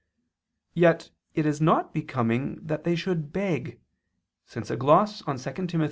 [0.73, 3.79] Yet it is not becoming that they should beg,
[4.47, 5.79] since a gloss on 2 Tim.